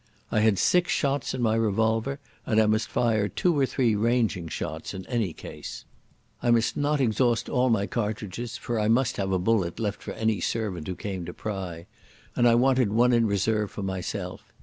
I 0.31 0.39
had 0.39 0.57
six 0.57 0.91
shots 0.91 1.35
in 1.35 1.43
my 1.43 1.53
revolver, 1.53 2.19
and 2.47 2.59
I 2.59 2.65
must 2.65 2.87
fire 2.89 3.27
two 3.27 3.55
or 3.59 3.67
three 3.67 3.93
ranging 3.93 4.47
shots 4.47 4.95
in 4.95 5.05
any 5.05 5.31
case. 5.31 5.85
I 6.41 6.49
must 6.49 6.75
not 6.75 6.99
exhaust 6.99 7.49
all 7.49 7.69
my 7.69 7.85
cartridges, 7.85 8.57
for 8.57 8.79
I 8.79 8.87
must 8.87 9.17
have 9.17 9.31
a 9.31 9.37
bullet 9.37 9.79
left 9.79 10.01
for 10.01 10.13
any 10.13 10.39
servant 10.41 10.87
who 10.87 10.95
came 10.95 11.23
to 11.25 11.35
pry, 11.35 11.85
and 12.35 12.47
I 12.47 12.55
wanted 12.55 12.91
one 12.91 13.13
in 13.13 13.27
reserve 13.27 13.69
for 13.69 13.83
myself. 13.83 14.51